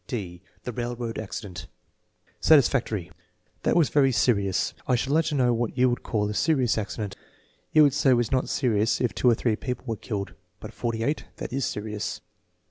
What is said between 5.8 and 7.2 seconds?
would call a serious accident!"